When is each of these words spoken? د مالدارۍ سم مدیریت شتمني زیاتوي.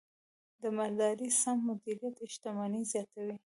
د 0.61 0.63
مالدارۍ 0.77 1.29
سم 1.41 1.57
مدیریت 1.69 2.15
شتمني 2.33 2.81
زیاتوي. 2.91 3.35